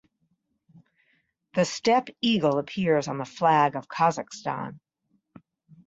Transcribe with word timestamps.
The 1.53 1.63
Steppe 1.63 2.09
Eagle 2.21 2.57
appears 2.57 3.07
on 3.07 3.19
the 3.19 3.23
flag 3.23 3.75
of 3.75 3.87
Kazakhstan. 3.87 4.79